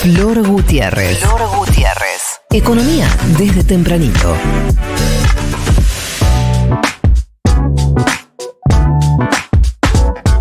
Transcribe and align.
Flor 0.00 0.46
Gutiérrez. 0.46 1.18
Flor 1.18 1.46
Gutiérrez. 1.58 2.40
Economía 2.50 3.06
desde 3.38 3.62
tempranito. 3.64 4.34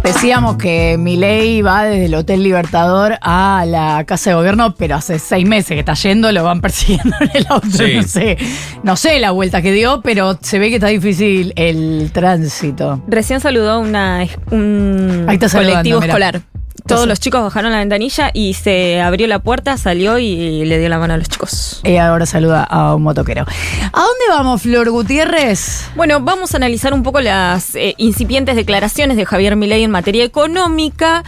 Decíamos 0.03 0.57
que 0.57 0.97
Milei 0.97 1.61
va 1.61 1.83
desde 1.83 2.05
el 2.05 2.15
Hotel 2.15 2.43
Libertador 2.43 3.17
a 3.21 3.63
la 3.67 4.03
Casa 4.05 4.31
de 4.31 4.35
Gobierno, 4.37 4.73
pero 4.75 4.95
hace 4.95 5.19
seis 5.19 5.47
meses 5.47 5.67
que 5.75 5.79
está 5.79 5.93
yendo, 5.93 6.31
lo 6.31 6.43
van 6.43 6.61
persiguiendo 6.61 7.15
en 7.19 7.29
el 7.33 7.45
auto. 7.47 7.67
Sí. 7.69 7.93
No 7.95 8.03
sé, 8.03 8.37
no 8.83 8.95
sé 8.95 9.19
la 9.19 9.31
vuelta 9.31 9.61
que 9.61 9.71
dio, 9.71 10.01
pero 10.01 10.37
se 10.41 10.57
ve 10.57 10.69
que 10.69 10.75
está 10.75 10.87
difícil 10.87 11.53
el 11.55 12.11
tránsito. 12.13 13.03
Recién 13.07 13.39
saludó 13.39 13.79
una, 13.79 14.25
un 14.51 15.25
Ahí 15.27 15.35
está 15.35 15.47
saludando, 15.47 15.73
colectivo 15.73 15.99
mira. 16.01 16.13
escolar. 16.13 16.41
Todos 16.89 17.07
los 17.07 17.19
chicos 17.19 17.43
bajaron 17.43 17.71
la 17.71 17.77
ventanilla 17.77 18.31
y 18.33 18.55
se 18.55 18.99
abrió 18.99 19.27
la 19.27 19.37
puerta, 19.37 19.77
salió 19.77 20.17
y 20.17 20.65
le 20.65 20.79
dio 20.79 20.89
la 20.89 20.97
mano 20.97 21.13
a 21.13 21.17
los 21.17 21.29
chicos. 21.29 21.81
Y 21.83 21.97
ahora 21.97 22.25
saluda 22.25 22.63
a 22.63 22.95
un 22.95 23.03
motoquero. 23.03 23.43
¿A 23.43 23.99
dónde 24.01 24.25
vamos, 24.29 24.63
Flor 24.63 24.89
Gutiérrez? 24.89 25.87
Bueno, 25.95 26.19
vamos 26.19 26.55
a 26.55 26.57
analizar 26.57 26.93
un 26.93 27.03
poco 27.03 27.21
las 27.21 27.75
eh, 27.75 27.93
incipientes 27.97 28.55
declaraciones 28.55 29.17
de 29.17 29.25
Javier 29.25 29.55
Milei 29.55 29.83
en 29.83 29.91
materia 29.91 30.23
económica. 30.23 31.23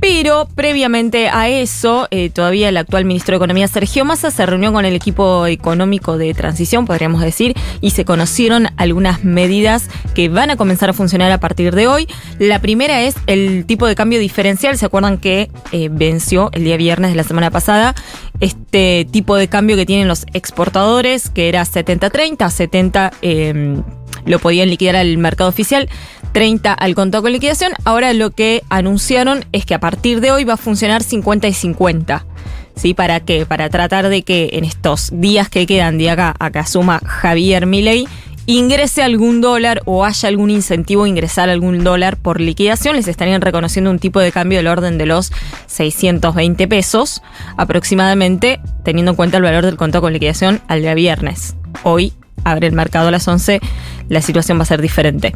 Pero 0.00 0.48
previamente 0.54 1.28
a 1.28 1.48
eso, 1.48 2.06
eh, 2.10 2.30
todavía 2.30 2.68
el 2.68 2.76
actual 2.76 3.04
ministro 3.04 3.32
de 3.32 3.38
Economía, 3.38 3.66
Sergio 3.66 4.04
Massa, 4.04 4.30
se 4.30 4.46
reunió 4.46 4.72
con 4.72 4.84
el 4.84 4.94
equipo 4.94 5.46
económico 5.46 6.18
de 6.18 6.32
transición, 6.34 6.86
podríamos 6.86 7.20
decir, 7.20 7.54
y 7.80 7.90
se 7.90 8.04
conocieron 8.04 8.68
algunas 8.76 9.24
medidas 9.24 9.88
que 10.14 10.28
van 10.28 10.50
a 10.50 10.56
comenzar 10.56 10.90
a 10.90 10.92
funcionar 10.92 11.32
a 11.32 11.40
partir 11.40 11.74
de 11.74 11.88
hoy. 11.88 12.06
La 12.38 12.60
primera 12.60 13.02
es 13.02 13.16
el 13.26 13.66
tipo 13.66 13.86
de 13.86 13.96
cambio 13.96 14.20
diferencial. 14.20 14.78
¿Se 14.78 14.86
acuerdan 14.86 15.18
que 15.18 15.50
eh, 15.72 15.88
venció 15.90 16.50
el 16.52 16.64
día 16.64 16.76
viernes 16.76 17.10
de 17.10 17.16
la 17.16 17.24
semana 17.24 17.50
pasada? 17.50 17.94
Este 18.38 19.06
tipo 19.10 19.34
de 19.34 19.48
cambio 19.48 19.74
que 19.74 19.84
tienen 19.84 20.06
los 20.06 20.26
exportadores, 20.32 21.28
que 21.28 21.48
era 21.48 21.62
70-30, 21.62 22.50
70... 22.50 23.12
eh, 23.22 23.82
lo 24.24 24.38
podían 24.38 24.68
liquidar 24.70 24.96
al 24.96 25.16
mercado 25.18 25.50
oficial, 25.50 25.88
30 26.32 26.72
al 26.72 26.94
contado 26.94 27.22
con 27.22 27.32
liquidación. 27.32 27.72
Ahora 27.84 28.12
lo 28.12 28.30
que 28.30 28.62
anunciaron 28.68 29.44
es 29.52 29.64
que 29.64 29.74
a 29.74 29.80
partir 29.80 30.20
de 30.20 30.32
hoy 30.32 30.44
va 30.44 30.54
a 30.54 30.58
funcionar 30.58 31.02
50 31.02 31.48
y 31.48 31.52
50. 31.52 32.26
¿Sí? 32.74 32.94
¿Para 32.94 33.20
qué? 33.20 33.44
Para 33.44 33.70
tratar 33.70 34.08
de 34.08 34.22
que 34.22 34.50
en 34.52 34.64
estos 34.64 35.10
días 35.12 35.48
que 35.48 35.66
quedan 35.66 35.98
de 35.98 36.10
acá 36.10 36.36
a 36.38 37.00
Javier 37.04 37.66
Milei 37.66 38.06
ingrese 38.48 39.02
algún 39.02 39.42
dólar 39.42 39.82
o 39.84 40.06
haya 40.06 40.28
algún 40.28 40.48
incentivo 40.48 41.04
a 41.04 41.08
ingresar 41.08 41.50
algún 41.50 41.84
dólar 41.84 42.16
por 42.16 42.40
liquidación, 42.40 42.96
les 42.96 43.06
estarían 43.06 43.42
reconociendo 43.42 43.90
un 43.90 43.98
tipo 43.98 44.20
de 44.20 44.32
cambio 44.32 44.58
del 44.58 44.68
orden 44.68 44.96
de 44.96 45.04
los 45.04 45.32
620 45.66 46.66
pesos 46.66 47.20
aproximadamente, 47.58 48.58
teniendo 48.84 49.10
en 49.10 49.16
cuenta 49.16 49.36
el 49.36 49.42
valor 49.42 49.66
del 49.66 49.76
contado 49.76 50.00
con 50.00 50.14
liquidación 50.14 50.62
al 50.66 50.80
día 50.80 50.94
viernes. 50.94 51.56
Hoy 51.82 52.14
abre 52.44 52.68
el 52.68 52.72
mercado 52.72 53.08
a 53.08 53.10
las 53.10 53.28
11, 53.28 53.60
la 54.08 54.22
situación 54.22 54.58
va 54.58 54.62
a 54.62 54.66
ser 54.66 54.82
diferente. 54.82 55.34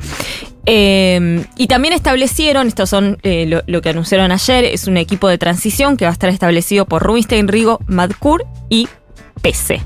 Eh, 0.67 1.45
y 1.57 1.67
también 1.67 1.95
establecieron, 1.95 2.69
estos 2.69 2.89
son 2.89 3.19
eh, 3.23 3.63
lo, 3.67 3.83
que 3.83 3.89
anunciaron 3.89 4.33
ayer, 4.33 4.65
es 4.65 4.87
un 4.87 4.97
equipo 4.97 5.29
de 5.29 5.39
transición 5.39 5.97
que 5.97 6.05
va 6.05 6.11
a 6.11 6.13
estar 6.13 6.31
establecido 6.31 6.87
por 6.87 7.03
Rubinstein, 7.03 7.49
Rigo, 7.49 7.81
Madcur 7.87 8.45
y 8.69 8.89
PC. 9.41 9.81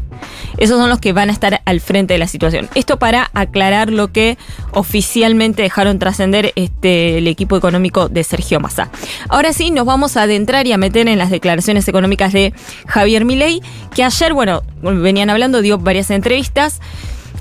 Esos 0.59 0.79
son 0.79 0.89
los 0.89 1.01
que 1.01 1.13
van 1.13 1.29
a 1.29 1.33
estar 1.33 1.61
al 1.65 1.81
frente 1.81 2.15
de 2.15 2.19
la 2.19 2.27
situación. 2.27 2.69
Esto 2.75 2.99
para 2.99 3.31
aclarar 3.35 3.91
lo 3.91 4.13
que 4.13 4.39
oficialmente 4.73 5.63
dejaron 5.63 5.99
trascender 5.99 6.53
este, 6.57 7.19
el 7.19 7.27
equipo 7.27 7.57
económico 7.57 8.09
de 8.09 8.25
Sergio 8.25 8.61
Massa. 8.61 8.91
Ahora 9.29 9.53
sí, 9.53 9.71
nos 9.71 9.87
vamos 9.87 10.17
a 10.17 10.23
adentrar 10.23 10.67
y 10.67 10.73
a 10.73 10.79
meter 10.79 11.09
en 11.09 11.19
las 11.19 11.31
declaraciones 11.31 11.89
económicas 11.89 12.33
de 12.33 12.55
Javier 12.87 13.25
Milei, 13.25 13.61
que 13.95 14.05
ayer, 14.05 14.33
bueno, 14.33 14.63
venían 14.83 15.31
hablando, 15.31 15.61
dio 15.61 15.79
varias 15.79 16.11
entrevistas. 16.11 16.81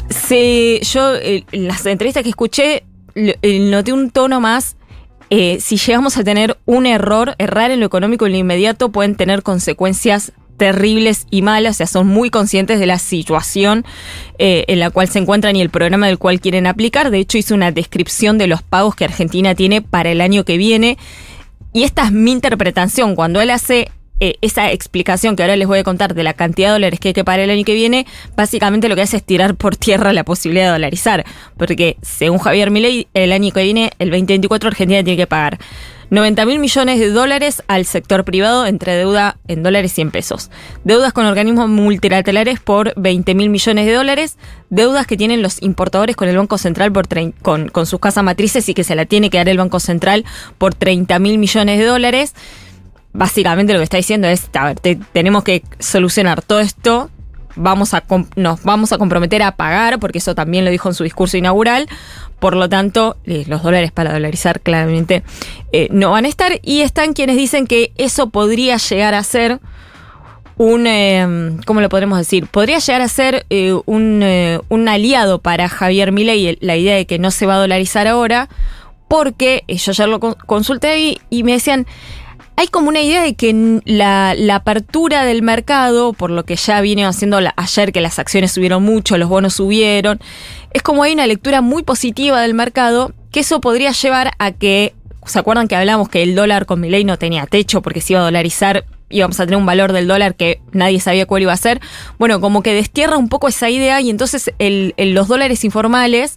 Se, 0.10 0.80
yo, 0.82 1.16
eh, 1.16 1.46
las 1.52 1.86
entrevistas 1.86 2.24
que 2.24 2.30
escuché, 2.30 2.84
eh, 3.16 3.60
noté 3.60 3.94
un 3.94 4.10
tono 4.10 4.40
más 4.40 4.76
eh, 5.32 5.58
si 5.60 5.78
llegamos 5.78 6.18
a 6.18 6.24
tener 6.24 6.58
un 6.66 6.86
error, 6.86 7.34
errar 7.40 7.72
en 7.72 7.80
lo 7.80 7.88
económico 7.88 8.28
en 8.28 8.34
lo 8.34 8.38
inmediato 8.38 8.92
pueden 8.92 9.16
tener 9.16 9.42
consecuencias 9.42 10.34
terribles 10.58 11.26
y 11.32 11.42
malas, 11.42 11.76
o 11.76 11.78
sea, 11.78 11.88
son 11.88 12.08
muy 12.08 12.30
conscientes 12.30 12.80
de 12.80 12.86
la 12.86 13.00
situación 13.00 13.84
en 14.38 14.80
la 14.80 14.92
cual 14.92 15.10
se 15.10 15.20
encuentran 15.20 15.56
y 15.56 15.62
el 15.62 15.70
programa 15.70 16.08
del 16.08 16.20
cual 16.20 16.40
quieren 16.40 16.68
aplicar. 16.68 17.10
De 17.10 17.18
hecho, 17.18 17.40
hice 17.40 17.56
una 17.56 17.72
descripción 17.72 18.38
de 18.38 18.48
los 18.48 18.62
pagos 18.62 18.96
que 18.96 19.04
Argentina 19.04 19.56
tiene 19.56 19.82
para 19.82 20.12
el 20.12 20.22
año 20.22 20.46
que 20.46 20.58
viene. 20.58 20.98
Y 21.74 21.84
esta 21.84 22.06
es 22.06 22.14
mi 22.14 22.32
interpretación. 22.32 23.16
Cuando 23.16 23.42
él 23.42 23.50
hace 23.50 23.92
eh, 24.20 24.36
esa 24.42 24.72
explicación 24.72 25.36
que 25.36 25.44
ahora 25.44 25.58
les 25.58 25.68
voy 25.68 25.80
a 25.80 25.84
contar 25.84 26.14
de 26.14 26.24
la 26.24 26.34
cantidad 26.34 26.70
de 26.70 26.74
dólares 26.74 27.00
que 27.00 27.10
hay 27.10 27.14
que 27.14 27.26
pagar 27.26 27.42
el 27.42 27.50
año 27.50 27.66
que 27.66 27.74
viene, 27.74 28.06
básicamente 28.36 28.88
lo 28.88 28.96
que 28.96 29.02
hace 29.02 29.18
es 29.18 29.24
tirar 29.24 29.56
por 29.56 29.76
tierra 29.78 30.14
la 30.14 30.24
posibilidad 30.24 30.68
de 30.68 30.72
dolarizar. 30.72 31.26
Porque 31.58 31.98
según 32.02 32.40
Javier 32.40 32.72
Milei, 32.72 33.08
el 33.14 33.32
año 33.32 33.52
que 33.52 33.64
viene, 33.64 33.92
el 34.00 34.10
2024, 34.12 34.70
Argentina 34.70 35.04
tiene 35.04 35.18
que 35.18 35.28
pagar 35.28 35.60
90 36.10 36.46
mil 36.46 36.60
millones 36.60 37.00
de 37.00 37.10
dólares 37.10 37.64
al 37.68 37.86
sector 37.86 38.24
privado 38.24 38.68
entre 38.68 38.96
deuda 38.96 39.38
en 39.48 39.64
dólares 39.64 39.98
y 39.98 40.02
en 40.02 40.12
pesos. 40.12 40.52
Deudas 40.84 41.14
con 41.14 41.26
organismos 41.26 41.68
multilaterales 41.68 42.60
por 42.60 42.94
20 42.96 43.36
mil 43.36 43.50
millones 43.50 43.86
de 43.86 43.94
dólares. 43.94 44.38
Deudas 44.70 45.08
que 45.08 45.18
tienen 45.18 45.42
los 45.42 45.62
importadores 45.62 46.16
con 46.16 46.28
el 46.28 46.38
Banco 46.38 46.58
Central 46.58 46.92
por 46.92 47.08
con, 47.42 47.70
con 47.70 47.86
sus 47.86 48.00
casas 48.00 48.24
matrices 48.24 48.70
y 48.70 48.74
que 48.74 48.84
se 48.84 48.96
la 48.96 49.06
tiene 49.06 49.30
que 49.30 49.38
dar 49.38 49.50
el 49.50 49.58
Banco 49.58 49.80
Central 49.80 50.26
por 50.58 50.74
30 50.74 51.18
mil 51.20 51.38
millones 51.38 51.80
de 51.80 51.86
dólares 51.86 52.34
básicamente 53.16 53.74
lo 53.74 53.80
que 53.80 53.84
está 53.84 53.98
diciendo 53.98 54.28
es, 54.28 54.50
a 54.54 54.66
ver, 54.66 54.80
te- 54.80 55.00
tenemos 55.14 55.44
que 55.44 55.64
solucionar 55.80 56.42
todo 56.42 56.60
esto, 56.60 57.10
vamos 57.56 57.94
a 57.94 58.04
nos 58.36 58.64
vamos 58.64 58.92
a 58.92 58.98
comprometer 58.98 59.42
a 59.42 59.56
pagar, 59.56 60.00
porque 60.00 60.18
eso 60.18 60.36
también 60.36 60.66
lo 60.66 60.72
dijo 60.72 60.90
en 60.90 60.96
su 60.96 61.04
discurso 61.04 61.38
inaugural, 61.38 61.88
por 62.40 62.56
lo 62.56 62.68
tanto, 62.68 63.16
eh, 63.26 63.46
los 63.48 63.64
dólares 63.64 63.92
para 63.94 64.12
dolarizar 64.12 64.60
claramente 64.60 65.24
eh, 65.72 65.88
no 65.92 66.12
van 66.12 66.26
a 66.26 66.28
estar, 66.28 66.60
y 66.62 66.82
están 66.82 67.14
quienes 67.14 67.38
dicen 67.38 67.66
que 67.66 67.94
eso 67.98 68.30
podría 68.30 68.78
llegar 68.78 69.14
a 69.14 69.24
ser 69.24 69.60
un, 70.58 70.88
eh, 70.88 71.58
¿cómo 71.66 71.82
lo 71.82 71.90
podremos 71.90 72.18
decir? 72.18 72.48
Podría 72.48 72.80
llegar 72.80 73.02
a 73.02 73.08
ser 73.08 73.46
eh, 73.50 73.74
un, 73.86 74.22
eh, 74.24 74.60
un 74.70 74.88
aliado 74.88 75.40
para 75.40 75.68
Javier 75.70 76.12
Milei, 76.12 76.58
la 76.62 76.76
idea 76.78 76.96
de 76.96 77.06
que 77.06 77.20
no 77.20 77.32
se 77.32 77.46
va 77.46 77.56
a 77.56 77.60
dolarizar 77.60 78.08
ahora, 78.08 78.48
porque 79.08 79.64
yo 79.68 79.92
ayer 79.92 80.08
lo 80.08 80.20
con- 80.20 80.36
consulté 80.46 81.00
y, 81.00 81.20
y 81.30 81.44
me 81.44 81.54
decían, 81.54 81.86
hay 82.58 82.68
como 82.68 82.90
una 82.90 83.02
idea 83.02 83.22
de 83.22 83.34
que 83.36 83.82
la, 83.86 84.34
la 84.38 84.56
apertura 84.56 85.26
del 85.26 85.42
mercado, 85.42 86.14
por 86.14 86.30
lo 86.32 86.46
que 86.46 86.56
ya 86.56 86.80
viene 86.82 87.06
haciendo 87.06 87.42
la- 87.42 87.54
ayer 87.58 87.92
que 87.92 88.02
las 88.02 88.18
acciones 88.20 88.52
subieron 88.52 88.84
mucho, 88.84 89.18
los 89.18 89.30
bonos 89.30 89.56
subieron, 89.56 90.20
es 90.72 90.82
como 90.82 91.04
hay 91.04 91.14
una 91.14 91.28
lectura 91.28 91.62
muy 91.62 91.84
positiva 91.84 92.42
del 92.42 92.54
mercado, 92.54 93.14
que 93.32 93.42
eso 93.42 93.60
podría 93.62 93.92
llevar 93.92 94.32
a 94.40 94.52
que, 94.52 94.94
¿se 95.26 95.40
acuerdan 95.40 95.68
que 95.68 95.76
hablamos 95.76 96.08
que 96.10 96.24
el 96.24 96.36
dólar 96.36 96.66
con 96.66 96.80
Milei 96.80 97.04
no 97.04 97.18
tenía 97.18 97.46
techo 97.46 97.82
porque 97.82 98.02
se 98.02 98.14
iba 98.14 98.22
a 98.22 98.26
dolarizar? 98.26 98.86
íbamos 99.08 99.40
a 99.40 99.46
tener 99.46 99.58
un 99.58 99.68
valor 99.68 99.94
del 99.94 100.08
dólar 100.08 100.34
que 100.34 100.60
nadie 100.72 101.00
sabía 101.00 101.28
cuál 101.28 101.44
iba 101.44 101.54
a 101.54 101.58
ser. 101.58 101.80
Bueno, 102.18 102.42
como 102.42 102.64
que 102.64 102.74
destierra 102.74 103.18
un 103.18 103.30
poco 103.30 103.48
esa 103.48 103.70
idea 103.70 104.02
y 104.02 104.10
entonces 104.10 104.52
el- 104.58 104.96
el- 104.98 105.14
los 105.14 105.28
dólares 105.28 105.64
informales 105.64 106.34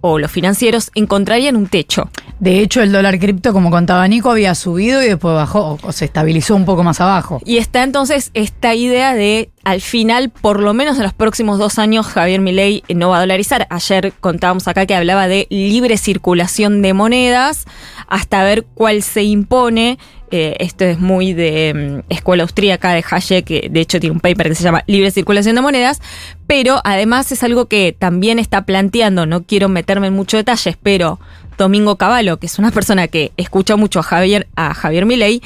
o 0.00 0.18
los 0.18 0.30
financieros 0.30 0.90
encontrarían 0.94 1.56
un 1.56 1.66
techo. 1.66 2.10
De 2.38 2.60
hecho, 2.60 2.82
el 2.82 2.92
dólar 2.92 3.18
cripto, 3.18 3.52
como 3.54 3.70
contaba 3.70 4.06
Nico, 4.08 4.30
había 4.30 4.54
subido 4.54 5.02
y 5.02 5.06
después 5.06 5.34
bajó, 5.34 5.78
o 5.82 5.92
se 5.92 6.04
estabilizó 6.04 6.54
un 6.54 6.66
poco 6.66 6.82
más 6.82 7.00
abajo. 7.00 7.40
Y 7.46 7.56
está 7.56 7.82
entonces 7.82 8.30
esta 8.34 8.74
idea 8.74 9.14
de, 9.14 9.48
al 9.64 9.80
final, 9.80 10.28
por 10.28 10.60
lo 10.60 10.74
menos 10.74 10.98
en 10.98 11.04
los 11.04 11.14
próximos 11.14 11.58
dos 11.58 11.78
años, 11.78 12.06
Javier 12.06 12.42
Milei 12.42 12.82
no 12.94 13.08
va 13.08 13.16
a 13.16 13.20
dolarizar. 13.20 13.66
Ayer 13.70 14.12
contábamos 14.20 14.68
acá 14.68 14.84
que 14.84 14.94
hablaba 14.94 15.28
de 15.28 15.46
libre 15.48 15.96
circulación 15.96 16.82
de 16.82 16.92
monedas, 16.92 17.64
hasta 18.06 18.44
ver 18.44 18.66
cuál 18.74 19.02
se 19.02 19.22
impone. 19.22 19.98
Eh, 20.30 20.56
esto 20.58 20.84
es 20.84 20.98
muy 20.98 21.32
de 21.32 22.02
mm, 22.08 22.12
escuela 22.12 22.42
austríaca 22.42 22.92
de 22.92 23.04
Hayek, 23.08 23.44
que 23.44 23.68
de 23.70 23.80
hecho 23.80 24.00
tiene 24.00 24.14
un 24.14 24.20
paper 24.20 24.48
que 24.48 24.54
se 24.54 24.64
llama 24.64 24.82
Libre 24.86 25.10
Circulación 25.10 25.54
de 25.54 25.62
Monedas, 25.62 26.00
pero 26.46 26.80
además 26.84 27.30
es 27.30 27.42
algo 27.44 27.66
que 27.66 27.94
también 27.96 28.38
está 28.38 28.64
planteando, 28.64 29.26
no 29.26 29.44
quiero 29.44 29.68
meterme 29.68 30.08
en 30.08 30.14
muchos 30.14 30.38
detalles, 30.38 30.76
pero 30.82 31.20
Domingo 31.56 31.96
Cavallo, 31.96 32.38
que 32.38 32.46
es 32.46 32.58
una 32.58 32.70
persona 32.70 33.08
que 33.08 33.32
escucha 33.36 33.76
mucho 33.76 34.00
a 34.00 34.02
Javier, 34.02 34.48
a 34.56 34.74
Javier 34.74 35.06
Milei, 35.06 35.42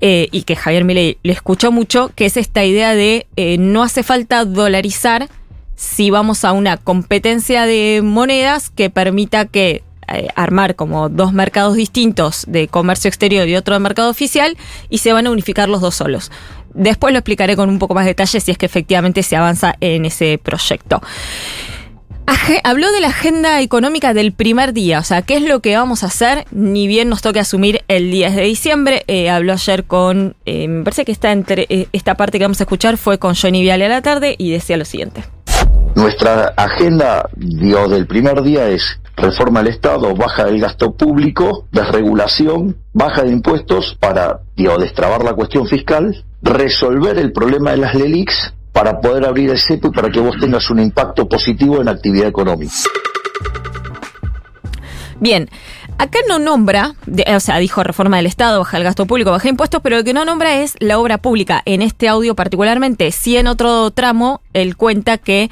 eh, 0.00 0.28
y 0.30 0.42
que 0.42 0.56
Javier 0.56 0.84
Milei 0.84 1.18
le 1.22 1.32
escuchó 1.32 1.72
mucho, 1.72 2.10
que 2.14 2.26
es 2.26 2.36
esta 2.36 2.64
idea 2.64 2.94
de 2.94 3.26
eh, 3.36 3.58
no 3.58 3.82
hace 3.82 4.02
falta 4.02 4.44
dolarizar 4.44 5.28
si 5.74 6.10
vamos 6.10 6.44
a 6.44 6.52
una 6.52 6.76
competencia 6.76 7.66
de 7.66 8.00
monedas 8.02 8.70
que 8.70 8.90
permita 8.90 9.44
que 9.44 9.82
eh, 10.12 10.28
armar 10.34 10.74
como 10.74 11.08
dos 11.08 11.32
mercados 11.32 11.74
distintos 11.74 12.44
de 12.48 12.68
comercio 12.68 13.08
exterior 13.08 13.48
y 13.48 13.56
otro 13.56 13.74
de 13.74 13.80
mercado 13.80 14.10
oficial 14.10 14.56
y 14.88 14.98
se 14.98 15.12
van 15.12 15.26
a 15.26 15.30
unificar 15.30 15.68
los 15.68 15.80
dos 15.80 15.94
solos. 15.94 16.30
Después 16.74 17.12
lo 17.12 17.18
explicaré 17.18 17.56
con 17.56 17.68
un 17.68 17.78
poco 17.78 17.94
más 17.94 18.04
de 18.04 18.10
detalle 18.10 18.40
si 18.40 18.50
es 18.50 18.58
que 18.58 18.66
efectivamente 18.66 19.22
se 19.22 19.36
avanza 19.36 19.74
en 19.80 20.04
ese 20.04 20.38
proyecto. 20.42 21.00
Habló 22.64 22.90
de 22.92 23.00
la 23.00 23.08
agenda 23.08 23.60
económica 23.60 24.12
del 24.14 24.32
primer 24.32 24.72
día, 24.72 24.98
o 24.98 25.02
sea, 25.02 25.22
qué 25.22 25.36
es 25.36 25.42
lo 25.42 25.60
que 25.60 25.76
vamos 25.76 26.02
a 26.02 26.06
hacer, 26.06 26.44
ni 26.50 26.86
bien 26.86 27.08
nos 27.08 27.22
toque 27.22 27.40
asumir 27.40 27.84
el 27.88 28.10
10 28.10 28.36
de 28.36 28.42
diciembre. 28.42 29.04
Eh, 29.06 29.30
habló 29.30 29.52
ayer 29.54 29.84
con, 29.84 30.36
eh, 30.44 30.68
me 30.68 30.84
parece 30.84 31.04
que 31.04 31.12
esta, 31.12 31.32
entre, 31.32 31.66
esta 31.92 32.16
parte 32.16 32.38
que 32.38 32.44
vamos 32.44 32.60
a 32.60 32.64
escuchar 32.64 32.96
fue 32.96 33.18
con 33.18 33.34
Johnny 33.34 33.62
Viale 33.62 33.86
a 33.86 33.88
la 33.88 34.02
tarde 34.02 34.34
y 34.38 34.50
decía 34.50 34.76
lo 34.76 34.84
siguiente. 34.84 35.24
Nuestra 35.94 36.52
agenda, 36.56 37.28
digo, 37.36 37.88
del 37.88 38.06
primer 38.06 38.42
día 38.42 38.68
es 38.68 38.82
reforma 39.18 39.60
del 39.62 39.72
Estado, 39.72 40.14
baja 40.14 40.44
del 40.44 40.60
gasto 40.60 40.92
público, 40.94 41.66
desregulación, 41.72 42.76
baja 42.92 43.22
de 43.22 43.32
impuestos 43.32 43.96
para, 44.00 44.40
destrabar 44.56 45.24
la 45.24 45.34
cuestión 45.34 45.66
fiscal, 45.66 46.24
resolver 46.42 47.18
el 47.18 47.32
problema 47.32 47.72
de 47.72 47.78
las 47.78 47.94
LELIX 47.94 48.54
para 48.72 49.00
poder 49.00 49.26
abrir 49.26 49.50
el 49.50 49.58
CEPO 49.58 49.88
y 49.88 49.90
para 49.90 50.08
que 50.08 50.20
vos 50.20 50.36
tengas 50.40 50.70
un 50.70 50.78
impacto 50.78 51.28
positivo 51.28 51.78
en 51.78 51.86
la 51.86 51.92
actividad 51.92 52.28
económica. 52.28 52.72
Bien, 55.20 55.48
acá 55.98 56.20
no 56.28 56.38
nombra, 56.38 56.94
de- 57.06 57.24
o 57.34 57.40
sea, 57.40 57.58
dijo 57.58 57.82
reforma 57.82 58.18
del 58.18 58.26
Estado, 58.26 58.60
baja 58.60 58.76
el 58.76 58.84
gasto 58.84 59.06
público, 59.06 59.32
baja 59.32 59.48
impuestos, 59.48 59.80
pero 59.82 59.96
lo 59.96 60.04
que 60.04 60.12
no 60.12 60.24
nombra 60.24 60.60
es 60.60 60.76
la 60.78 60.98
obra 60.98 61.18
pública. 61.18 61.60
En 61.64 61.82
este 61.82 62.08
audio 62.08 62.36
particularmente, 62.36 63.10
sí 63.10 63.36
en 63.36 63.48
otro 63.48 63.90
tramo, 63.90 64.42
él 64.52 64.76
cuenta 64.76 65.18
que 65.18 65.50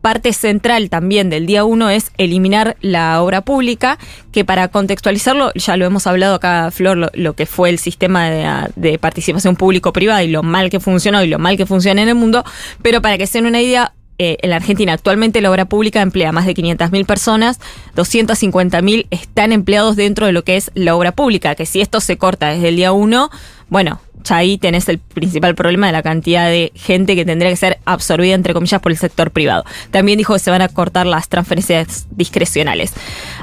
parte 0.00 0.32
central 0.32 0.88
también 0.90 1.30
del 1.30 1.46
día 1.46 1.64
uno 1.64 1.90
es 1.90 2.12
eliminar 2.16 2.76
la 2.80 3.20
obra 3.22 3.42
pública, 3.42 3.98
que 4.32 4.44
para 4.44 4.68
contextualizarlo, 4.68 5.52
ya 5.54 5.76
lo 5.76 5.84
hemos 5.84 6.06
hablado 6.06 6.34
acá, 6.34 6.70
Flor, 6.70 7.10
lo, 7.12 7.32
que 7.34 7.46
fue 7.46 7.70
el 7.70 7.78
sistema 7.78 8.30
de, 8.30 8.98
participación 8.98 9.56
público-privada 9.56 10.22
y 10.22 10.28
lo 10.28 10.42
mal 10.42 10.70
que 10.70 10.80
funcionó 10.80 11.22
y 11.22 11.26
lo 11.26 11.38
mal 11.38 11.56
que 11.56 11.66
funciona 11.66 12.02
en 12.02 12.08
el 12.08 12.14
mundo, 12.14 12.44
pero 12.82 13.02
para 13.02 13.18
que 13.18 13.26
se 13.26 13.40
una 13.40 13.60
idea, 13.60 13.94
eh, 14.22 14.36
en 14.42 14.50
la 14.50 14.56
Argentina 14.56 14.92
actualmente 14.92 15.40
la 15.40 15.50
obra 15.50 15.64
pública 15.64 16.02
emplea 16.02 16.30
más 16.30 16.44
de 16.44 16.54
500.000 16.54 17.06
personas, 17.06 17.58
250.000 17.96 19.06
están 19.10 19.50
empleados 19.50 19.96
dentro 19.96 20.26
de 20.26 20.32
lo 20.32 20.44
que 20.44 20.58
es 20.58 20.70
la 20.74 20.94
obra 20.94 21.12
pública, 21.12 21.54
que 21.54 21.64
si 21.64 21.80
esto 21.80 22.02
se 22.02 22.18
corta 22.18 22.50
desde 22.50 22.68
el 22.68 22.76
día 22.76 22.92
uno, 22.92 23.30
bueno, 23.70 23.98
ya 24.22 24.36
ahí 24.36 24.58
tenés 24.58 24.90
el 24.90 24.98
principal 24.98 25.54
problema 25.54 25.86
de 25.86 25.94
la 25.94 26.02
cantidad 26.02 26.50
de 26.50 26.70
gente 26.74 27.16
que 27.16 27.24
tendría 27.24 27.50
que 27.50 27.56
ser 27.56 27.78
absorbida, 27.86 28.34
entre 28.34 28.52
comillas, 28.52 28.82
por 28.82 28.92
el 28.92 28.98
sector 28.98 29.30
privado. 29.30 29.64
También 29.90 30.18
dijo 30.18 30.34
que 30.34 30.40
se 30.40 30.50
van 30.50 30.60
a 30.60 30.68
cortar 30.68 31.06
las 31.06 31.30
transferencias 31.30 32.06
discrecionales. 32.10 32.92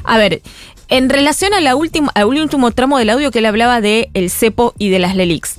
A 0.04 0.20
ver, 0.20 0.44
en 0.90 1.10
relación 1.10 1.56
a 1.56 1.60
la 1.60 1.72
al 1.72 2.26
último 2.28 2.72
tramo 2.72 3.00
del 3.00 3.10
audio 3.10 3.32
que 3.32 3.40
él 3.40 3.48
hablaba 3.48 3.82
de 3.82 4.12
cepo 4.30 4.76
y 4.78 4.90
de 4.90 5.00
las 5.00 5.16
LELIX. 5.16 5.57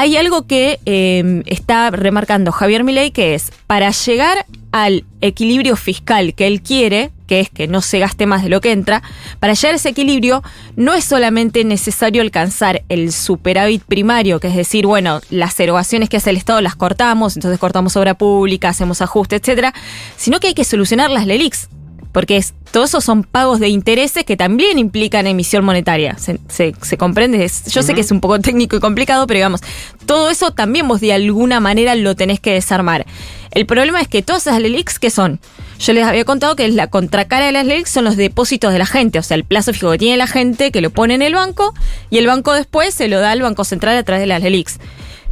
Hay 0.00 0.16
algo 0.16 0.46
que 0.46 0.78
eh, 0.86 1.42
está 1.46 1.90
remarcando 1.90 2.52
Javier 2.52 2.84
Milei 2.84 3.10
que 3.10 3.34
es 3.34 3.50
para 3.66 3.90
llegar 3.90 4.46
al 4.70 5.04
equilibrio 5.20 5.74
fiscal 5.74 6.34
que 6.34 6.46
él 6.46 6.62
quiere, 6.62 7.10
que 7.26 7.40
es 7.40 7.50
que 7.50 7.66
no 7.66 7.82
se 7.82 7.98
gaste 7.98 8.24
más 8.24 8.44
de 8.44 8.48
lo 8.48 8.60
que 8.60 8.70
entra, 8.70 9.02
para 9.40 9.54
llegar 9.54 9.72
a 9.72 9.76
ese 9.76 9.88
equilibrio 9.88 10.44
no 10.76 10.94
es 10.94 11.04
solamente 11.04 11.64
necesario 11.64 12.22
alcanzar 12.22 12.84
el 12.88 13.10
superávit 13.10 13.82
primario, 13.82 14.38
que 14.38 14.46
es 14.46 14.54
decir, 14.54 14.86
bueno, 14.86 15.20
las 15.30 15.58
erogaciones 15.58 16.08
que 16.08 16.18
hace 16.18 16.30
el 16.30 16.36
Estado 16.36 16.60
las 16.60 16.76
cortamos, 16.76 17.34
entonces 17.34 17.58
cortamos 17.58 17.96
obra 17.96 18.14
pública, 18.14 18.68
hacemos 18.68 19.02
ajustes, 19.02 19.40
etcétera, 19.40 19.74
sino 20.16 20.38
que 20.38 20.46
hay 20.46 20.54
que 20.54 20.62
solucionar 20.62 21.10
las 21.10 21.26
LELIX. 21.26 21.70
Porque 22.12 22.36
es, 22.38 22.54
todo 22.72 22.84
eso 22.84 23.00
son 23.00 23.22
pagos 23.22 23.60
de 23.60 23.68
intereses 23.68 24.24
que 24.24 24.36
también 24.36 24.78
implican 24.78 25.26
emisión 25.26 25.64
monetaria. 25.64 26.16
¿Se, 26.18 26.40
se- 26.48 26.74
se 26.80 26.96
comprende? 26.96 27.44
Es- 27.44 27.66
yo 27.66 27.82
sé 27.82 27.94
que 27.94 28.00
es 28.00 28.10
un 28.10 28.20
poco 28.20 28.38
técnico 28.40 28.76
y 28.76 28.80
complicado, 28.80 29.26
pero 29.26 29.38
digamos, 29.38 29.60
todo 30.06 30.30
eso 30.30 30.50
también 30.52 30.88
vos 30.88 31.00
de 31.00 31.12
alguna 31.12 31.60
manera 31.60 31.94
lo 31.94 32.16
tenés 32.16 32.40
que 32.40 32.52
desarmar. 32.54 33.06
El 33.50 33.66
problema 33.66 34.00
es 34.00 34.08
que 34.08 34.22
todas 34.22 34.46
esas 34.46 34.60
LELIX, 34.60 34.98
¿qué 34.98 35.10
son? 35.10 35.38
Yo 35.78 35.92
les 35.92 36.04
había 36.04 36.24
contado 36.24 36.56
que 36.56 36.66
la 36.68 36.88
contracara 36.88 37.46
de 37.46 37.52
las 37.52 37.64
LELIX 37.66 37.88
son 37.90 38.04
los 38.04 38.16
depósitos 38.16 38.72
de 38.72 38.78
la 38.78 38.86
gente, 38.86 39.18
o 39.18 39.22
sea, 39.22 39.36
el 39.36 39.44
plazo 39.44 39.72
fijo 39.72 39.90
que 39.92 39.98
tiene 39.98 40.16
la 40.16 40.26
gente, 40.26 40.72
que 40.72 40.80
lo 40.80 40.90
pone 40.90 41.14
en 41.14 41.22
el 41.22 41.34
banco, 41.34 41.72
y 42.10 42.18
el 42.18 42.26
banco 42.26 42.52
después 42.52 42.94
se 42.94 43.08
lo 43.08 43.20
da 43.20 43.30
al 43.30 43.42
Banco 43.42 43.64
Central 43.64 43.96
a 43.96 44.02
través 44.02 44.20
de 44.22 44.26
las 44.26 44.42
LELIX. 44.42 44.78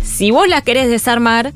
Si 0.03 0.31
vos 0.31 0.47
la 0.47 0.61
querés 0.63 0.89
desarmar, 0.89 1.53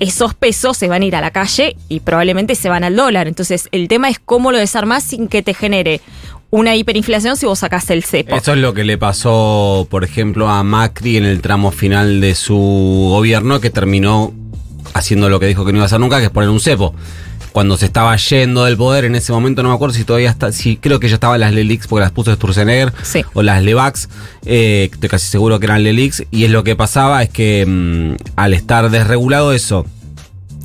esos 0.00 0.34
pesos 0.34 0.76
se 0.76 0.88
van 0.88 1.02
a 1.02 1.04
ir 1.04 1.14
a 1.14 1.20
la 1.20 1.30
calle 1.30 1.76
y 1.88 2.00
probablemente 2.00 2.54
se 2.54 2.68
van 2.68 2.82
al 2.82 2.96
dólar. 2.96 3.28
Entonces, 3.28 3.68
el 3.70 3.86
tema 3.86 4.08
es 4.08 4.18
cómo 4.18 4.50
lo 4.50 4.58
desarmás 4.58 5.04
sin 5.04 5.28
que 5.28 5.42
te 5.42 5.54
genere 5.54 6.00
una 6.48 6.74
hiperinflación 6.74 7.36
si 7.36 7.46
vos 7.46 7.60
sacás 7.60 7.90
el 7.90 8.02
cepo. 8.02 8.34
Eso 8.34 8.54
es 8.54 8.58
lo 8.58 8.74
que 8.74 8.82
le 8.82 8.98
pasó, 8.98 9.86
por 9.88 10.02
ejemplo, 10.02 10.48
a 10.48 10.64
Macri 10.64 11.18
en 11.18 11.24
el 11.24 11.40
tramo 11.40 11.70
final 11.70 12.20
de 12.20 12.34
su 12.34 12.56
gobierno, 13.10 13.60
que 13.60 13.70
terminó 13.70 14.32
haciendo 14.94 15.28
lo 15.28 15.38
que 15.38 15.46
dijo 15.46 15.64
que 15.64 15.72
no 15.72 15.78
iba 15.78 15.84
a 15.84 15.86
hacer 15.86 16.00
nunca, 16.00 16.18
que 16.18 16.24
es 16.24 16.30
poner 16.30 16.50
un 16.50 16.60
cepo. 16.60 16.94
Cuando 17.52 17.76
se 17.76 17.86
estaba 17.86 18.14
yendo 18.16 18.64
del 18.64 18.76
poder 18.76 19.04
en 19.04 19.16
ese 19.16 19.32
momento, 19.32 19.62
no 19.62 19.70
me 19.70 19.74
acuerdo 19.74 19.94
si 19.94 20.04
todavía 20.04 20.30
está, 20.30 20.52
si 20.52 20.76
creo 20.76 21.00
que 21.00 21.08
ya 21.08 21.14
estaban 21.14 21.40
las 21.40 21.52
Lelix 21.52 21.86
porque 21.88 22.02
las 22.02 22.12
puso 22.12 22.32
Sturzenegger 22.34 22.92
Sí. 23.02 23.24
o 23.34 23.42
las 23.42 23.62
Levax, 23.62 24.08
eh, 24.46 24.88
estoy 24.92 25.08
casi 25.08 25.26
seguro 25.26 25.58
que 25.58 25.66
eran 25.66 25.82
Lelix, 25.82 26.22
y 26.30 26.44
es 26.44 26.50
lo 26.50 26.62
que 26.62 26.76
pasaba 26.76 27.22
es 27.22 27.30
que 27.30 27.66
mm, 27.66 28.14
al 28.36 28.54
estar 28.54 28.88
desregulado 28.90 29.52
eso, 29.52 29.84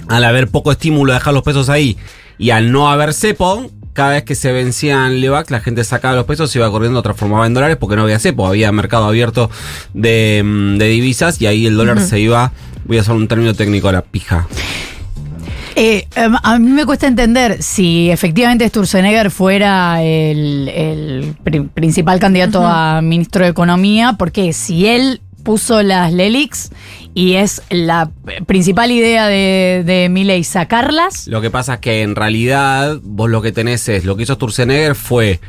al 0.07 0.23
haber 0.23 0.47
poco 0.47 0.71
estímulo 0.71 1.11
de 1.13 1.19
dejar 1.19 1.33
los 1.33 1.43
pesos 1.43 1.69
ahí 1.69 1.97
y 2.37 2.51
al 2.51 2.71
no 2.71 2.89
haber 2.91 3.13
cepo, 3.13 3.71
cada 3.93 4.11
vez 4.11 4.23
que 4.23 4.35
se 4.35 4.51
vencían 4.51 5.21
Levax, 5.21 5.49
la 5.49 5.61
gente 5.61 5.83
sacaba 5.83 6.15
los 6.15 6.25
pesos, 6.25 6.51
se 6.51 6.59
iba 6.59 6.69
corriendo, 6.69 7.01
transformaba 7.01 7.47
en 7.47 7.53
dólares 7.55 7.77
porque 7.79 7.95
no 7.95 8.03
había 8.03 8.19
cepo, 8.19 8.45
había 8.45 8.71
mercado 8.71 9.05
abierto 9.05 9.49
de, 9.93 10.43
mm, 10.45 10.77
de 10.77 10.85
divisas 10.87 11.41
y 11.41 11.47
ahí 11.47 11.65
el 11.65 11.77
dólar 11.77 11.99
se 12.01 12.19
iba, 12.19 12.51
voy 12.83 12.97
a 12.99 13.01
usar 13.01 13.15
un 13.15 13.27
término 13.27 13.53
técnico, 13.55 13.87
a 13.87 13.93
la 13.93 14.01
pija. 14.03 14.47
Eh, 15.77 16.07
em, 16.15 16.33
a 16.41 16.57
mí 16.57 16.69
me 16.71 16.85
cuesta 16.85 17.05
entender 17.07 17.61
si 17.61 18.09
efectivamente 18.09 18.67
Sturzenegger 18.69 19.29
fuera 19.29 20.01
el, 20.01 20.69
el 20.69 21.35
pri- 21.43 21.61
principal 21.73 22.19
candidato 22.19 22.65
a 22.65 23.01
ministro 23.01 23.43
de 23.43 23.51
Economía, 23.51 24.15
porque 24.17 24.53
si 24.53 24.87
él 24.87 25.21
puso 25.43 25.83
las 25.83 26.11
LELIX 26.13 26.71
y 27.13 27.33
es 27.33 27.61
la 27.69 28.09
principal 28.47 28.89
idea 28.91 29.27
de, 29.27 29.83
de 29.85 30.09
Milei 30.09 30.43
sacarlas, 30.43 31.27
Lo 31.27 31.39
que 31.41 31.51
pasa 31.51 31.75
es 31.75 31.79
que 31.81 32.01
en 32.01 32.15
realidad 32.15 32.97
vos 33.03 33.29
lo 33.29 33.41
que 33.41 33.51
tenés 33.51 33.87
es, 33.89 34.05
lo 34.05 34.15
que 34.15 34.23
hizo 34.23 34.33
Sturzenegger 34.35 34.95
fue 34.95 35.39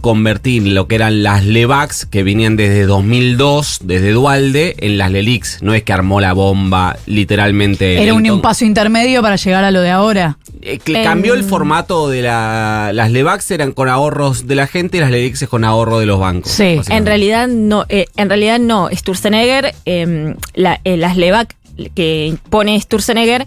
convertir 0.00 0.66
lo 0.66 0.86
que 0.88 0.94
eran 0.96 1.22
las 1.22 1.44
Levax, 1.44 2.06
que 2.06 2.22
venían 2.22 2.56
desde 2.56 2.86
2002, 2.86 3.80
desde 3.84 4.10
Dualde, 4.12 4.76
en 4.78 4.98
las 4.98 5.10
Lelix. 5.10 5.62
No 5.62 5.74
es 5.74 5.82
que 5.82 5.92
armó 5.92 6.20
la 6.20 6.32
bomba 6.32 6.96
literalmente. 7.06 8.02
era 8.02 8.14
un, 8.14 8.40
paso 8.40 8.64
intermedio 8.64 9.22
para 9.22 9.36
llegar 9.36 9.64
a 9.64 9.70
lo 9.70 9.80
de 9.80 9.90
ahora. 9.90 10.38
Eh, 10.62 10.78
que 10.78 11.02
cambió 11.02 11.34
el 11.34 11.44
formato 11.44 12.08
de 12.08 12.22
la, 12.22 12.90
las 12.94 13.10
Levax 13.10 13.50
eran 13.50 13.72
con 13.72 13.88
ahorros 13.88 14.46
de 14.46 14.54
la 14.54 14.66
gente 14.66 14.98
y 14.98 15.00
las 15.00 15.10
Lelix 15.10 15.42
es 15.42 15.48
con 15.48 15.64
ahorro 15.64 15.98
de 15.98 16.06
los 16.06 16.18
bancos. 16.18 16.52
Sí. 16.52 16.80
En 16.88 17.06
realidad 17.06 17.48
no, 17.48 17.86
eh, 17.88 18.06
en 18.16 18.28
realidad 18.28 18.58
no. 18.58 18.88
Sturzenegger, 18.92 19.74
eh, 19.86 20.34
la- 20.54 20.80
eh, 20.84 20.96
las 20.96 21.16
LEVAC 21.16 21.54
que 21.94 22.36
pone 22.50 22.78
Sturzenegger 22.80 23.46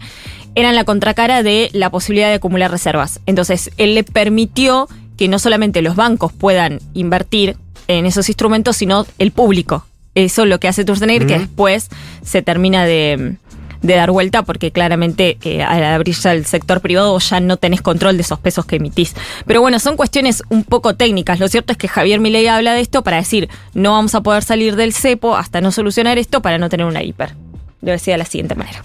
eran 0.56 0.76
la 0.76 0.84
contracara 0.84 1.44
de 1.44 1.70
la 1.74 1.90
posibilidad 1.90 2.30
de 2.30 2.36
acumular 2.36 2.70
reservas. 2.72 3.20
Entonces, 3.26 3.72
él 3.78 3.96
le 3.96 4.04
permitió 4.04 4.88
que 5.24 5.30
no 5.30 5.39
solamente 5.39 5.82
los 5.82 5.96
bancos 5.96 6.34
puedan 6.34 6.82
invertir 6.94 7.56
en 7.88 8.06
esos 8.06 8.27
instrumentos, 8.27 8.75
sino 8.75 9.06
el 9.20 9.32
público. 9.32 9.86
Eso 10.15 10.44
es 10.44 10.50
lo 10.50 10.60
que 10.60 10.68
hace 10.68 10.84
Sturzenegger, 10.84 11.25
que 11.25 11.39
después 11.39 11.88
se 12.24 12.42
termina 12.42 12.84
de, 12.84 13.38
de 13.82 13.96
dar 13.96 14.12
vuelta 14.12 14.44
porque 14.44 14.72
claramente 14.72 15.38
eh, 15.46 15.63
al 15.63 15.82
abrirse 15.82 16.27
al 16.27 16.46
sector 16.46 16.82
privado 16.82 17.18
ya 17.20 17.39
no 17.39 17.56
tenés 17.56 17.82
control 17.82 18.18
de 18.18 18.24
esos 18.24 18.38
pesos 18.38 18.65
que 18.65 18.75
emitís. 18.75 19.15
Pero 19.46 19.62
bueno, 19.62 19.80
son 19.80 19.96
cuestiones 19.96 20.44
un 20.50 20.65
poco 20.65 20.98
técnicas. 20.98 21.39
Lo 21.39 21.48
cierto 21.48 21.72
es 21.72 21.77
que 21.77 21.88
Javier 21.88 22.20
Milei 22.20 22.48
habla 22.48 22.74
de 22.74 22.82
esto 22.82 23.01
para 23.01 23.15
decir 23.15 23.48
no 23.74 23.94
vamos 23.94 24.15
a 24.15 24.24
poder 24.24 24.44
salir 24.44 24.75
del 24.75 24.92
cepo 24.92 25.38
hasta 25.38 25.62
no 25.62 25.72
solucionar 25.72 26.18
esto 26.18 26.42
para 26.42 26.58
no 26.58 26.68
tener 26.68 26.86
una 26.86 27.01
hiper. 27.01 27.34
Lo 27.82 27.94
decía 27.94 28.15
de 28.15 28.18
la 28.18 28.25
siguiente 28.25 28.56
manera. 28.56 28.84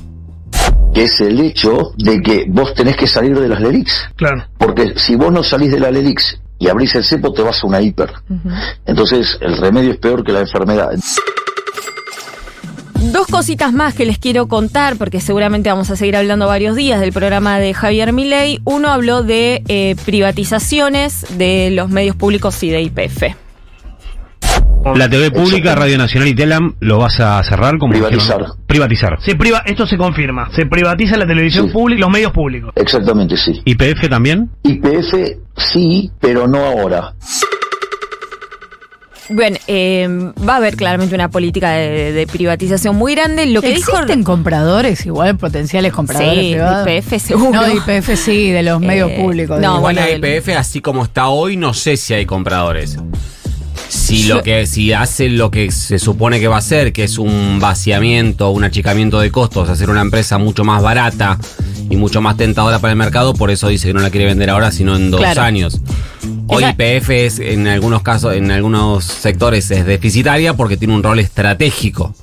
Que 0.99 1.05
es 1.05 1.21
el 1.21 1.39
hecho 1.41 1.93
de 1.97 2.21
que 2.21 2.45
vos 2.49 2.75
tenés 2.75 2.97
que 2.97 3.07
salir 3.07 3.39
de 3.39 3.47
las 3.47 3.61
LELIX. 3.61 4.11
Claro. 4.17 4.45
Porque 4.59 4.95
si 4.97 5.15
vos 5.15 5.31
no 5.31 5.45
salís 5.45 5.71
de 5.71 5.79
la 5.79 5.93
LELIX 5.93 6.41
y 6.59 6.67
abrís 6.69 6.93
el 6.97 7.05
cepo, 7.05 7.33
te 7.33 7.41
vas 7.41 7.63
a 7.63 7.69
una 7.69 7.81
hiper. 7.81 8.11
Entonces, 8.85 9.39
el 9.41 9.59
remedio 9.59 9.93
es 9.93 9.99
peor 9.99 10.25
que 10.25 10.33
la 10.33 10.41
enfermedad. 10.41 10.91
Dos 13.13 13.29
cositas 13.29 13.73
más 13.73 13.95
que 13.95 14.07
les 14.07 14.19
quiero 14.19 14.49
contar, 14.49 14.97
porque 14.97 15.21
seguramente 15.21 15.71
vamos 15.71 15.89
a 15.91 15.95
seguir 15.95 16.17
hablando 16.17 16.49
varios 16.49 16.75
días 16.75 16.99
del 16.99 17.13
programa 17.13 17.61
de 17.61 17.75
Javier 17.75 18.13
Milei. 18.13 18.61
Uno 18.65 18.91
habló 18.91 19.23
de 19.23 19.63
eh, 19.69 19.95
privatizaciones 20.05 21.27
de 21.39 21.71
los 21.71 21.91
medios 21.91 22.17
públicos 22.17 22.61
y 22.65 22.71
de 22.71 22.83
IPF. 22.83 23.23
La 24.95 25.09
TV 25.09 25.31
pública, 25.31 25.75
Radio 25.75 25.99
Nacional 25.99 26.29
y 26.29 26.35
Telam, 26.35 26.75
¿lo 26.81 26.99
vas 26.99 27.21
a 27.21 27.43
cerrar? 27.45 27.79
Como 27.79 27.93
Privatizar. 27.93 28.39
dijeron? 28.39 28.57
Privatizar. 28.67 29.19
Se 29.21 29.35
priva, 29.35 29.63
esto 29.67 29.87
se 29.87 29.97
confirma. 29.99 30.51
Se 30.55 30.67
privatiza 30.67 31.17
la 31.17 31.27
televisión 31.27 31.67
Sí. 31.67 31.73
pública, 31.73 32.01
los 32.01 32.11
medios 32.11 32.33
públicos. 32.33 32.73
Exactamente, 32.75 33.37
sí. 33.37 33.61
¿IPF 33.65 34.09
también? 34.09 34.51
IPF 34.63 35.37
sí, 35.57 36.11
pero 36.21 36.47
no 36.49 36.59
ahora. 36.65 37.13
Bueno, 39.31 39.59
eh, 39.67 40.09
va 40.49 40.55
a 40.55 40.57
haber 40.57 40.75
claramente 40.75 41.15
una 41.15 41.29
política 41.29 41.73
de, 41.73 42.13
de 42.13 42.27
privatización 42.27 42.97
muy 42.97 43.15
grande. 43.15 43.45
Lo 43.45 43.61
que 43.61 43.75
dijo 43.75 43.93
¿Existen 43.93 44.25
compradores, 44.25 45.05
igual 45.05 45.37
potenciales 45.37 45.93
compradores 45.93 46.39
Sí, 46.47 46.53
privados? 46.53 46.89
YPF 46.89 47.19
seguro. 47.21 47.61
No, 47.61 47.69
YPF 47.69 48.17
sí, 48.17 48.51
de 48.51 48.63
los 48.63 48.81
medios 48.81 49.11
Eh, 49.11 49.19
públicos. 49.21 49.61
no. 49.61 49.77
Igual 49.79 49.97
bueno, 49.97 50.01
la 50.01 50.13
IPF, 50.39 50.57
así 50.57 50.81
como 50.81 51.05
está 51.05 51.29
hoy, 51.29 51.59
no 51.59 51.75
sé 51.75 51.99
si 51.99 52.15
hay 52.15 52.25
compradores. 52.25 52.99
Si 53.89 54.25
lo 54.25 54.43
que 54.43 54.67
si 54.67 54.93
hace 54.93 55.29
lo 55.29 55.51
que 55.51 55.71
se 55.71 55.99
supone 55.99 56.41
que 56.41 56.49
va 56.49 56.57
a 56.57 56.59
hacer, 56.59 56.93
que 56.93 57.05
es 57.05 57.19
un 57.19 57.59
vaciamiento, 57.61 58.51
un 58.51 58.65
achicamiento 58.65 59.19
de 59.21 59.31
costos, 59.31 59.69
hacer 59.71 59.89
una 59.91 60.01
empresa 60.03 60.39
mucho 60.39 60.63
más 60.65 60.83
barata 60.83 61.39
y 61.91 61.97
mucho 61.97 62.21
más 62.21 62.37
tentadora 62.37 62.79
para 62.81 62.93
el 62.93 62.99
mercado, 62.99 63.33
por 63.35 63.51
eso 63.51 63.69
dice 63.69 63.89
que 63.89 63.95
no 63.95 64.01
la 64.01 64.11
quiere 64.11 64.27
vender 64.27 64.51
ahora, 64.51 64.71
sino 64.73 64.95
en 64.97 65.11
dos 65.11 65.21
Claro. 65.21 65.41
años. 65.43 65.81
Hoy 66.49 66.65
IPF 66.65 67.11
es, 67.11 67.39
en 67.39 67.67
algunos 67.67 68.03
casos, 68.03 68.35
en 68.35 68.51
algunos 68.51 69.05
sectores 69.05 69.71
es 69.71 69.87
deficitaria 69.87 70.55
porque 70.55 70.77
tiene 70.77 70.95
un 70.95 71.03
rol 71.03 71.19
estratégico. 71.19 72.15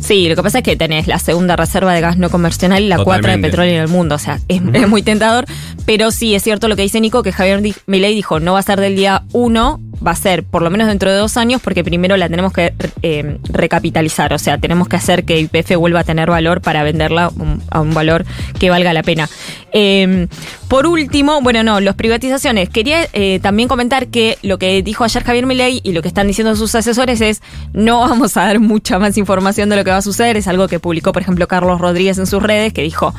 Sí, 0.00 0.28
lo 0.30 0.34
que 0.36 0.42
pasa 0.42 0.58
es 0.58 0.64
que 0.64 0.76
tenés 0.76 1.06
la 1.06 1.18
segunda 1.18 1.56
reserva 1.56 1.92
de 1.92 2.00
gas 2.00 2.16
no 2.16 2.30
convencional 2.30 2.82
y 2.82 2.88
la 2.88 2.98
cuarta 3.04 3.28
de 3.30 3.38
petróleo 3.38 3.74
en 3.74 3.80
el 3.82 3.88
mundo. 3.88 4.14
O 4.14 4.18
sea, 4.18 4.40
es, 4.48 4.60
es 4.72 4.88
muy 4.88 5.02
tentador. 5.02 5.44
Pero 5.84 6.10
sí, 6.10 6.34
es 6.34 6.42
cierto 6.42 6.68
lo 6.68 6.76
que 6.76 6.82
dice 6.82 7.00
Nico, 7.02 7.22
que 7.22 7.32
Javier 7.32 7.60
Milei 7.86 8.14
dijo, 8.14 8.40
no 8.40 8.54
va 8.54 8.60
a 8.60 8.62
ser 8.62 8.80
del 8.80 8.96
día 8.96 9.24
uno, 9.32 9.78
va 10.04 10.12
a 10.12 10.16
ser 10.16 10.44
por 10.44 10.62
lo 10.62 10.70
menos 10.70 10.88
dentro 10.88 11.10
de 11.10 11.16
dos 11.16 11.36
años, 11.36 11.60
porque 11.62 11.84
primero 11.84 12.16
la 12.16 12.28
tenemos 12.28 12.52
que 12.52 12.74
eh, 13.02 13.38
recapitalizar. 13.44 14.32
O 14.32 14.38
sea, 14.38 14.58
tenemos 14.58 14.88
que 14.88 14.96
hacer 14.96 15.24
que 15.24 15.40
YPF 15.40 15.76
vuelva 15.76 16.00
a 16.00 16.04
tener 16.04 16.30
valor 16.30 16.60
para 16.60 16.82
venderla 16.82 17.30
a 17.70 17.80
un 17.80 17.94
valor 17.94 18.24
que 18.58 18.70
valga 18.70 18.92
la 18.92 19.02
pena. 19.02 19.28
Eh, 19.72 20.26
por 20.68 20.86
último, 20.86 21.40
bueno, 21.42 21.62
no, 21.62 21.80
las 21.80 21.96
privatizaciones. 21.96 22.68
Quería 22.68 23.08
eh, 23.12 23.40
también 23.42 23.68
comentar 23.68 24.06
que 24.06 24.38
lo 24.42 24.58
que 24.58 24.82
dijo 24.82 25.04
ayer 25.04 25.24
Javier 25.24 25.46
Milei 25.46 25.80
y 25.82 25.92
lo 25.92 26.02
que 26.02 26.08
están 26.08 26.26
diciendo 26.28 26.54
sus 26.54 26.74
asesores 26.74 27.20
es 27.20 27.42
no 27.72 28.00
vamos 28.00 28.36
a 28.36 28.42
dar 28.42 28.60
mucha 28.60 28.98
más 28.98 29.16
información 29.16 29.68
de 29.68 29.76
lo 29.76 29.84
que 29.84 29.90
va 29.90 29.96
a 29.96 30.02
suceder. 30.02 30.36
Es 30.36 30.46
algo 30.46 30.68
que 30.68 30.78
publicó, 30.78 31.12
por 31.12 31.22
ejemplo, 31.22 31.48
Carlos 31.48 31.80
Rodríguez 31.80 32.18
en 32.18 32.26
sus 32.26 32.42
redes, 32.42 32.72
que 32.72 32.82
dijo 32.82 33.14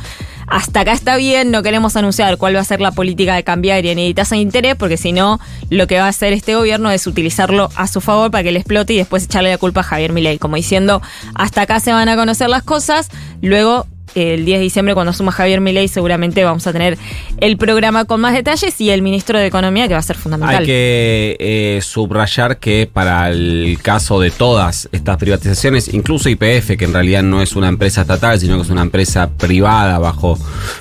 hasta 0.51 0.81
acá 0.81 0.91
está 0.91 1.15
bien, 1.15 1.49
no 1.49 1.63
queremos 1.63 1.95
anunciar 1.95 2.37
cuál 2.37 2.57
va 2.57 2.59
a 2.59 2.65
ser 2.65 2.81
la 2.81 2.91
política 2.91 3.35
de 3.35 3.43
cambiaria 3.45 3.95
ni 3.95 4.09
de 4.09 4.13
tasa 4.13 4.35
de 4.35 4.41
interés, 4.41 4.75
porque 4.75 4.97
si 4.97 5.13
no, 5.13 5.39
lo 5.69 5.87
que 5.87 5.97
va 5.97 6.07
a 6.07 6.09
hacer 6.09 6.33
este 6.33 6.55
gobierno 6.55 6.91
es 6.91 7.07
utilizarlo 7.07 7.69
a 7.75 7.87
su 7.87 8.01
favor 8.01 8.31
para 8.31 8.43
que 8.43 8.51
le 8.51 8.59
explote 8.59 8.91
y 8.91 8.97
después 8.97 9.23
echarle 9.23 9.49
la 9.49 9.57
culpa 9.57 9.79
a 9.79 9.83
Javier 9.83 10.11
Milei, 10.11 10.39
como 10.39 10.57
diciendo, 10.57 11.01
hasta 11.35 11.61
acá 11.61 11.79
se 11.79 11.93
van 11.93 12.09
a 12.09 12.17
conocer 12.17 12.49
las 12.49 12.63
cosas, 12.63 13.07
luego 13.41 13.87
el 14.15 14.45
10 14.45 14.59
de 14.59 14.63
diciembre 14.63 14.93
cuando 14.93 15.11
asuma 15.11 15.31
Javier 15.31 15.61
Milei 15.61 15.87
seguramente 15.87 16.43
vamos 16.43 16.65
a 16.67 16.73
tener 16.73 16.97
el 17.39 17.57
programa 17.57 18.05
con 18.05 18.19
más 18.21 18.33
detalles 18.33 18.79
y 18.81 18.89
el 18.89 19.01
ministro 19.01 19.39
de 19.39 19.45
Economía 19.47 19.87
que 19.87 19.93
va 19.93 19.99
a 19.99 20.03
ser 20.03 20.17
fundamental. 20.17 20.57
Hay 20.59 20.65
que 20.65 21.37
eh, 21.39 21.79
subrayar 21.81 22.57
que 22.57 22.89
para 22.91 23.29
el 23.29 23.77
caso 23.81 24.19
de 24.19 24.31
todas 24.31 24.89
estas 24.91 25.17
privatizaciones, 25.17 25.93
incluso 25.93 26.29
IPF, 26.29 26.77
que 26.77 26.85
en 26.85 26.93
realidad 26.93 27.23
no 27.23 27.41
es 27.41 27.55
una 27.55 27.67
empresa 27.69 28.01
estatal, 28.01 28.39
sino 28.39 28.57
que 28.57 28.63
es 28.63 28.69
una 28.69 28.81
empresa 28.81 29.29
privada 29.29 29.97
bajo 29.99 30.37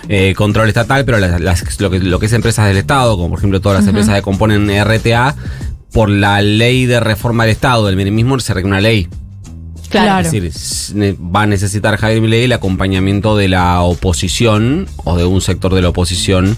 eh, 0.09 0.35
control 0.37 0.69
estatal, 0.69 1.05
pero 1.05 1.19
las- 1.19 1.41
las- 1.41 1.81
lo, 1.81 1.91
que, 1.91 1.99
lo 2.01 2.19
que 2.19 2.27
es 2.27 2.33
empresas 2.33 2.67
del 2.67 2.77
Estado, 2.79 3.17
como 3.17 3.31
por 3.31 3.39
ejemplo 3.39 3.61
todas 3.61 3.79
las 3.81 3.89
empresas 3.89 4.15
que 4.15 4.23
componen 4.23 4.69
RTA, 4.85 5.35
por 5.93 6.09
la 6.09 6.41
ley 6.41 6.87
de 6.87 7.01
reforma 7.01 7.45
del 7.45 7.53
Estado, 7.53 7.87
del 7.87 7.97
mismo 8.13 8.39
se 8.41 8.55
requiere 8.55 8.69
una 8.71 8.81
ley. 8.81 9.09
Claro. 9.91 10.27
Es 10.27 10.33
decir, 10.33 11.17
va 11.21 11.43
a 11.43 11.47
necesitar 11.47 11.97
Javier 11.97 12.21
Milei 12.21 12.45
el 12.45 12.53
acompañamiento 12.53 13.37
de 13.37 13.49
la 13.49 13.83
oposición 13.83 14.87
o 15.05 15.17
de 15.17 15.25
un 15.25 15.41
sector 15.41 15.75
de 15.75 15.83
la 15.83 15.89
oposición 15.89 16.57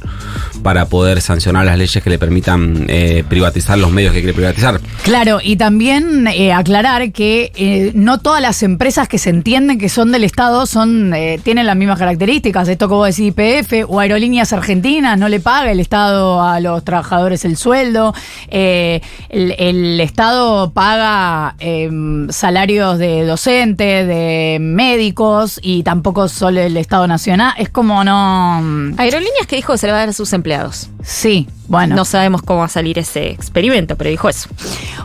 para 0.63 0.87
poder 0.87 1.21
sancionar 1.21 1.65
las 1.65 1.79
leyes 1.79 2.03
que 2.03 2.11
le 2.11 2.19
permitan 2.19 2.87
eh, 2.89 3.25
privatizar 3.29 3.79
los 3.79 3.91
medios 3.91 4.13
que 4.13 4.21
quiere 4.21 4.35
privatizar. 4.35 4.81
Claro, 5.03 5.41
y 5.43 5.57
también 5.57 6.27
eh, 6.29 6.53
aclarar 6.53 7.13
que 7.13 7.53
eh, 7.57 7.93
no 7.95 8.21
todas 8.21 8.41
las 8.41 8.63
empresas 8.63 9.09
que 9.09 9.19
se 9.19 9.31
entienden 9.31 9.79
que 9.79 9.89
son 9.89 10.13
del 10.13 10.25
Estado 10.25 10.67
son 10.67 11.13
eh, 11.15 11.41
tienen 11.43 11.67
las 11.67 11.77
mismas 11.77 11.99
características. 11.99 12.69
Esto 12.69 12.89
vos 12.89 13.17
decís, 13.17 13.33
IPF 13.37 13.89
o 13.89 14.01
Aerolíneas 14.01 14.53
Argentinas, 14.53 15.19
no 15.19 15.29
le 15.29 15.41
paga 15.41 15.73
el 15.73 15.81
Estado 15.81 16.43
a 16.43 16.61
los 16.61 16.85
trabajadores 16.85 17.45
el 17.45 17.57
sueldo. 17.57 18.15
Eh, 18.49 19.01
el, 19.29 19.55
el 19.59 20.01
Estado 20.01 20.73
paga 20.73 21.57
eh, 21.59 21.91
salarios 22.31 22.99
de 23.23 23.29
docentes, 23.29 24.07
de 24.07 24.59
médicos 24.61 25.59
y 25.63 25.83
tampoco 25.83 26.29
solo 26.29 26.61
el 26.61 26.77
Estado 26.77 27.07
Nacional. 27.07 27.55
Es 27.57 27.69
como 27.69 28.05
no... 28.05 28.59
Aerolíneas 28.99 29.47
que 29.47 29.57
dijo 29.57 29.73
que 29.73 29.79
se 29.79 29.87
le 29.87 29.93
va 29.93 29.99
a 29.99 30.01
dar 30.03 30.09
a 30.11 30.13
sus 30.13 30.33
empleados. 30.33 30.91
Sí, 31.03 31.49
bueno. 31.69 31.97
No 31.97 32.05
sabemos 32.05 32.43
cómo 32.43 32.61
va 32.61 32.67
a 32.67 32.69
salir 32.69 32.99
ese 32.99 33.31
experimento, 33.31 33.97
pero 33.97 34.11
dijo 34.11 34.29
eso. 34.29 34.49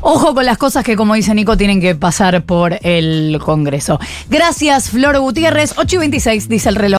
Ojo 0.02 0.34
con 0.34 0.46
las 0.46 0.58
cosas 0.58 0.84
que, 0.84 0.96
como 0.96 1.14
dice 1.14 1.34
Nico, 1.34 1.58
tienen 1.58 1.80
que 1.80 1.96
pasar 1.96 2.44
por 2.44 2.78
el 2.82 3.40
Congreso. 3.44 4.00
Gracias, 4.30 4.90
Flor 4.90 5.20
Gutiérrez. 5.20 5.74
8 5.78 5.96
y 5.96 6.00
26, 6.00 6.50
dice 6.50 6.70
el 6.70 6.76
reloj. 6.76 6.88